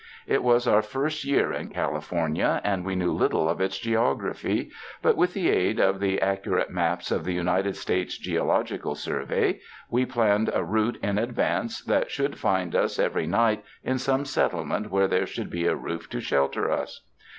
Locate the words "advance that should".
11.19-12.39